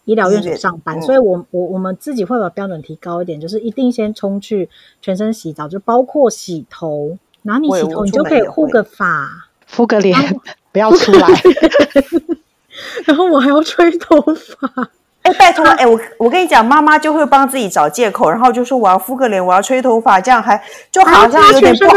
[0.05, 4.69] 医疗院所上班，嗯、所以我我我们自己会把标准提高一点，就是一定先冲去
[5.03, 7.19] 全身洗澡，就包括洗头。
[7.43, 10.17] 然后你洗头，你就可以护个发、敷个脸，
[10.71, 11.29] 不要出来。
[13.07, 14.91] 然后我还要吹头发。
[15.29, 20.61] 哎，拜托， 哎，我我跟你讲，妈妈就会帮自己找借口，然后就说我要敷个脸，我要吹头发，这样还
[20.91, 21.97] 就好像有点不好，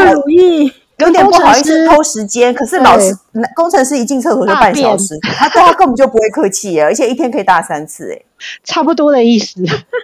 [0.97, 2.53] 有点不好意思偷时间。
[2.53, 3.15] 可是老师，
[3.55, 8.21] 工程师一进厕所就半小时，他对他根本就不会客气耶，而且一天可以大三次，哎，
[8.63, 9.61] 差不多的意思。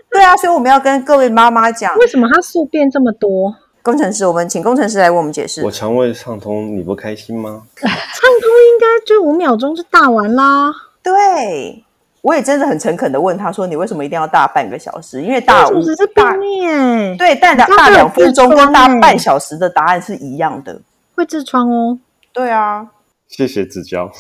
[0.10, 3.54] 对啊，所以我们要跟各位妈妈讲，为什么他宿便这么多？
[3.84, 5.64] 工程师，我们请工程师来为我们解释。
[5.64, 7.62] 我肠胃畅通，你不开心吗？
[7.80, 10.74] 畅通应该就五秒钟就大完啦。
[11.02, 11.86] 对。
[12.22, 15.22] 我也真的很诚恳的问他说：“你为什么一定要大半个小时？
[15.22, 20.82] 因为大五只是便秘哎，对，但大大两分钟跟大半小时的答案是一样的，
[21.16, 21.98] 会痔疮哦。
[22.34, 22.88] 对啊，
[23.28, 24.12] 谢谢指教。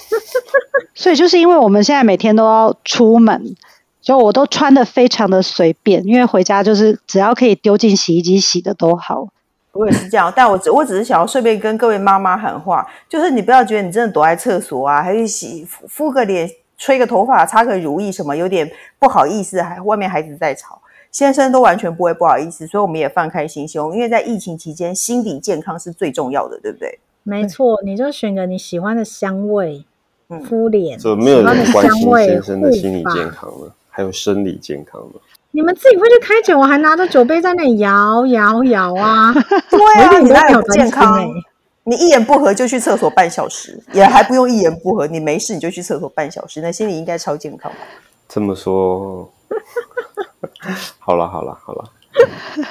[0.95, 3.55] 所以就是因为我们现在每天都要出门，
[4.01, 9.27] 就我都穿的非常的随便，因为回家就是只要可以丢进洗衣机洗的都好。
[9.73, 16.49] 我也是这样，但我只我只是想要顺便跟各位妈妈喊话，就是你不要觉得你真的躲在厕所啊，还是洗敷，敷个脸。
[16.77, 18.69] 吹个头发，擦个如意，什么有点
[18.99, 20.79] 不好意思，还外面孩子在吵，
[21.11, 26.99] 先生都完全不会不好意思，所以我们也放开心胸，因为在疫情期间，心理健康是最重要的，对不对？
[27.23, 29.83] 没错，你就选个你喜欢的香味，
[30.29, 35.21] 嗯、敷脸，就没有人关心先生的心理健康了，还有生理健康了。
[35.51, 39.33] 你们自己会去开酒，我还拿着酒杯在那里摇摇摇啊！
[39.71, 41.27] 对啊，你那有健康。
[41.89, 47.77] 你一言不合就去厕所半小时，也还不用一言不合，你没事你就去厕所半小时，那心里应该超健康吧？
[48.27, 49.31] 这么说，
[50.99, 51.89] 好了好了好了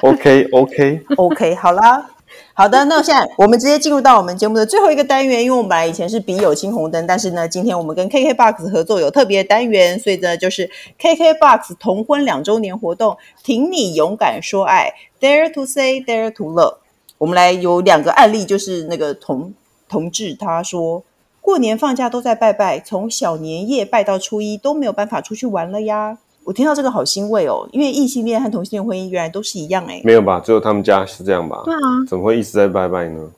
[0.03, 2.11] ，OK OK OK 好啦，
[2.53, 16.77] 好的，那现在我们直接进入到我们节目的最后一个单元，因为我们本来以前是笔友青红灯，但是呢，今天我们跟 KKBOX 合作有特别的单元，所以呢，就是 KKBOX 同婚两周年活动，挺你勇敢说爱，Dare to say Dare to love。
[17.19, 19.55] 我们来有两个案例，就是那个同
[19.89, 21.03] 同志，他说
[21.41, 26.19] 过年放假都在拜拜，从小年夜拜到初一都没有办法出去玩了呀。
[26.45, 30.01] 我听到这个好欣慰哦，因为异性恋和同性恋婚姻原来都是一样哎。
[30.05, 30.41] 没有吧？
[30.45, 31.63] 只有他们家是这样吧？
[31.65, 33.31] 对啊，怎么会一直在拜拜呢？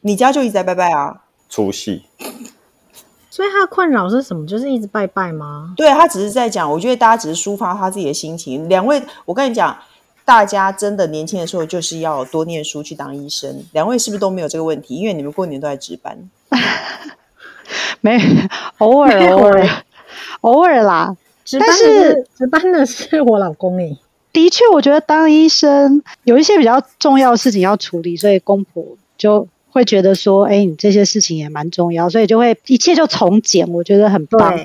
[0.00, 1.22] 你家就一直在拜拜啊？
[1.48, 2.04] 除夕。
[3.30, 4.46] 所以他的困扰是什么？
[4.46, 5.74] 就是一直拜拜吗？
[5.76, 8.68] 对，他只是在讲，我觉得大家只是抒发他自己的心情。
[8.68, 9.76] 两位，我跟你讲。
[10.28, 13.64] 大家真的年轻的时候就是要多念书去当医生。
[13.72, 14.96] 两位是不是都没有这个问题？
[14.96, 16.18] 因为你们过年都在值班。
[18.02, 18.20] 没，
[18.76, 19.66] 偶尔偶尔
[20.42, 21.16] 偶尔啦。
[21.46, 23.96] 值班的是，值班的是我老公诶。
[24.30, 28.84] 的确，我觉得当医生有一些比较重要的事情要处理，所以公婆
[29.16, 34.60] 就会觉得说：“哎，你这些事情也蛮重要。”所以就会一切就从简，我觉得很棒。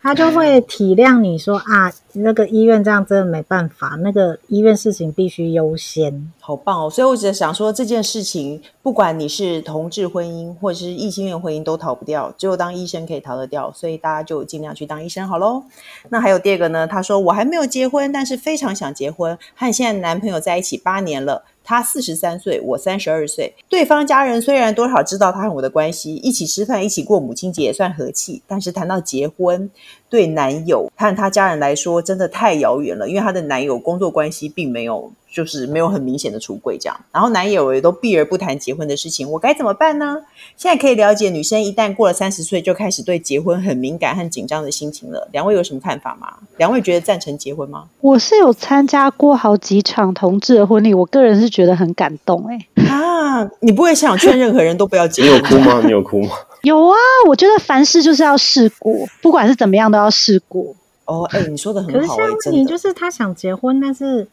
[0.00, 6.32] 他就会体谅你说啊，那个医院这样真的没办法，那个医院事情必须优先。
[6.40, 6.88] 好棒哦！
[6.88, 15.62] 所以我只是想说，这件事情不管你是同志婚姻或者是异性恋婚姻都逃不掉，只有当医生可以逃得掉，所以大家就尽量去当医生好喽。
[16.08, 16.86] 那还有第二个呢？
[16.86, 21.42] 他说我还没有结婚，但是非常想结婚，和现在男朋友在一起八年了。
[21.68, 23.54] 他四十三岁，我三十二岁。
[23.68, 28.40] 对方家人虽然多少知道他和我的关系，一起吃饭，一起过母亲节也算和气。
[28.46, 29.70] 但是谈到结婚，
[30.10, 33.08] 对男友和他家人来说，真的太遥远了。
[33.08, 35.12] 因为她的男友工作关系并没有。
[35.30, 40.16] 就是没有很明显的出柜这样，然后男友也都避而不谈结婚的事情，我该怎么办呢？
[40.56, 45.28] 现在可以了解女生一旦过了三十岁就开始对结婚很敏感和紧张的心情了。
[45.30, 46.32] 两位有什么看法吗？
[46.56, 47.84] 两位觉得赞成结婚吗？
[48.00, 52.88] 我是有参加过好几场同志的婚礼，我个人是觉得很感动哎、欸。
[52.88, 55.30] 啊，你不会想劝任何人都不要结婚？
[55.30, 55.82] 你有哭吗？
[55.84, 56.30] 你有哭吗？
[56.68, 56.96] 有啊，
[57.26, 60.76] 我觉得凡事就是要试过，不管是怎么样都要试过。
[61.04, 61.98] 哦，哎，你说的很好、欸。
[61.98, 64.28] 可是现在问题就是他想结婚，但是。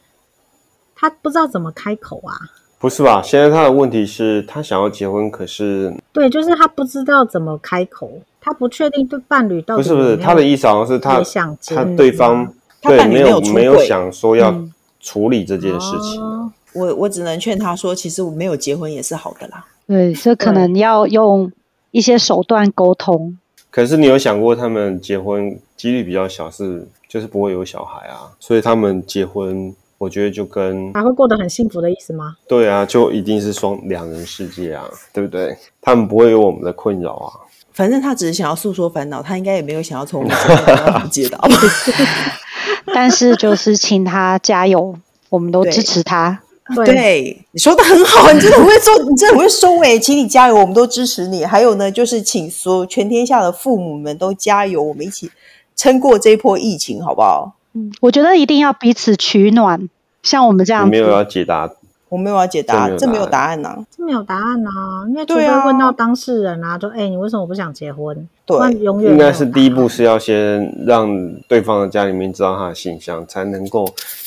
[0.97, 2.33] 他不知道怎么开口啊？
[2.79, 3.21] 不是吧？
[3.21, 8.09] 现在他的问题是他想要结婚，可是对，就是他不知道怎么开口，
[8.39, 12.49] 他不确定对伴侣到底有有，不是不是他的意思，好像是他想他对方
[12.81, 14.55] 对没有没有想说要
[15.01, 16.21] 处理这件事情。
[16.21, 19.65] 嗯、我我只能劝他说，其实我没有结婚也是好的啦。
[19.85, 21.51] 对，这可能要用
[21.95, 23.37] 一些手段沟通。
[23.71, 29.73] 可是你有想过，他们结婚几率比较小，是就是不会有小孩啊，所以他们结婚。
[29.97, 32.35] 我觉得就跟还会过得很幸福的意思吗？
[32.49, 34.83] 对啊，就一定是双两人世界啊，
[35.13, 35.57] 对不对？
[35.81, 37.31] 他们不会有我们的困扰啊。
[37.71, 41.39] 反正他只是想要诉说烦恼，他应该也没有想要从我们身上解到。
[42.93, 44.93] 但是就是请他加油，
[45.29, 46.41] 我们都支持他。
[46.73, 51.45] 对，对，你说的很好，你真的很会做，你真的很会收尾，请你加油，我们都支持你。
[51.45, 55.29] 还有呢，就是请所有全天下的父母们都加油，我们一起
[55.75, 57.55] 撑过这一波疫情，好不好？
[57.73, 59.89] 嗯，我觉得一定要彼此取暖，
[60.23, 60.89] 像我们这样子。
[60.89, 61.69] 没有要解答，
[62.09, 64.71] 我没有要解答，这没有答案呐，这没有答案呐，
[65.09, 68.27] 因为除非问到当事人啊，就哎，你为什么不想结婚？
[68.45, 71.09] 对，永远应该是第一步是要先让
[71.47, 73.85] 对方的家里面知道他的性向，才能够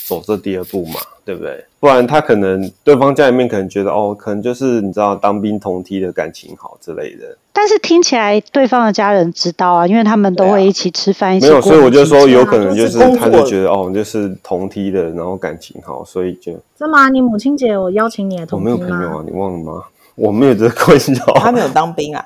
[0.08, 0.94] 走这第二步嘛。
[1.28, 1.62] 对不对？
[1.78, 7.36] 不然他可能对方家里面可能觉得哦，可能就是你知道当兵同梯的感情好之类的。
[7.52, 16.58] 但是听起来对方的家人知道啊，因为他们都会一起吃饭，啊、一起没有，所以我就说有可能就是他就觉得哦，就是同梯的，然后感情好，所以就。
[16.78, 18.70] 这么你母亲节我邀请你的同梯？
[18.70, 19.82] 我没有朋友啊，你忘了吗？
[20.14, 21.34] 我没有这个 困扰。
[21.34, 22.24] 他没有当兵啊。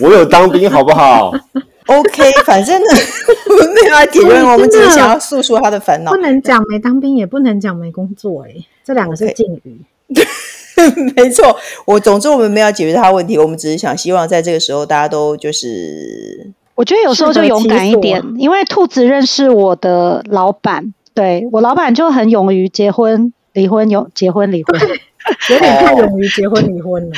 [0.00, 1.32] 我有当兵，好不好？
[1.86, 2.86] OK， 反正呢，
[3.50, 6.10] 我们没有要解决，我们只是想要诉说他的烦恼。
[6.12, 9.80] 不能讲没当兵，也不能讲没工作，哎，这两个是禁语。
[10.12, 10.26] Okay.
[11.16, 11.56] 没错，
[11.86, 24.78] 我总之我们没有解决他的问题，我们只是想希望在这个时候大家都就是，我觉得有时候就勇敢一点，因为兔子认识我的老板，对，我老板就很勇于结婚离婚，有结婚离婚，
[25.50, 27.14] 有点太勇于结婚离婚了。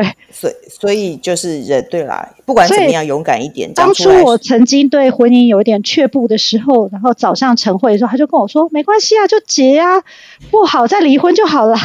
[0.00, 3.72] 对，所以所以就是人对啦，不管怎么样，勇敢一点。
[3.74, 10.02] 当初我曾经对婚姻有一点却步的时候，然后早上晨会的时候，他就跟我说：“没关系啊，就结啊，
[10.50, 11.76] 不好再离婚就好了。”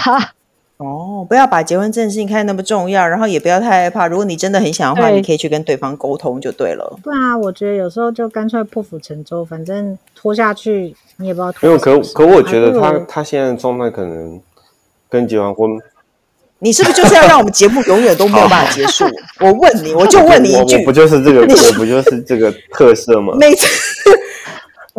[0.78, 4.08] 哦，不要把结婚这件事情看得那么重要，然后也不要太害怕。
[4.08, 7.00] 如果你真的很想的话，你可以去跟对方沟通就对了。
[7.04, 11.70] 对啊，我觉得有时候就干脆破釜沉舟，反正拖下去你也不知道拖。
[11.70, 14.42] 没有，可可我觉得他他现在的状态可能
[15.10, 15.70] 跟结完婚。
[16.64, 19.06] 你是不是就是要让我们节目永远都没有办法结束？
[19.42, 23.34] 我问你，我就问你一句，我不就是这个，我不就是这个特色吗？
[23.38, 23.68] 每次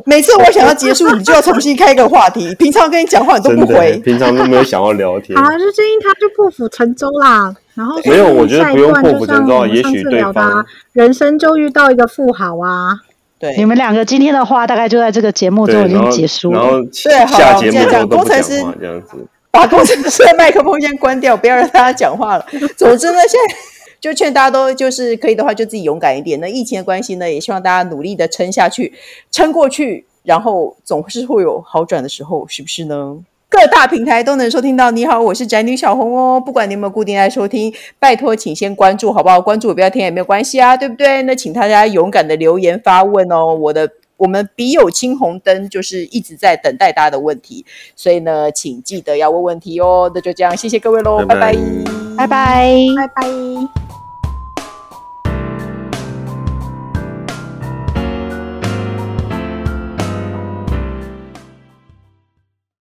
[0.04, 2.54] 每次我想要结束，你就要重新开一个话题。
[2.56, 5.34] 平常跟你讲话你都不回，平常都没有想要聊天。
[5.42, 7.54] 好，就建议他就破釜沉舟啦。
[7.74, 12.96] 然后没有，我觉得不用破釜沉舟，也许对方人生就遇到一个富豪啊。
[13.38, 16.60] 对，你们两个今天的话大概就在这个节目中已经结束了。
[16.60, 19.26] 然后下节目都都不讲话，这样子。
[19.54, 22.44] 把工程师的麦克风先关掉，不要让大家讲话了。
[22.76, 23.54] 总之呢，现在
[24.00, 26.40] 就劝大家都就是可以的话，就自己勇敢一点。
[26.40, 28.92] 那疫情的关系呢，也希望大家努力的撑下去，
[29.30, 33.16] 撑过去，然后总是会有好转的时候，是不是呢？
[33.48, 34.90] 各大平台都能收听到。
[34.90, 36.42] 你好，我是宅女小红哦。
[36.44, 39.40] 不管你有没有固定来收听，拜托请先关注好不好？
[39.40, 41.22] 关注我不要听也没有关系啊，对不对？
[41.22, 43.54] 那请大家勇敢的留言发问哦。
[43.54, 43.88] 我的。
[44.16, 47.64] 我们笔友青红灯就是一直在等待大家的问题，
[47.96, 50.10] 所以呢，请记得要问问题哦。
[50.14, 51.56] 那就这样，谢谢各位喽，拜拜，
[52.16, 54.03] 拜拜，拜拜。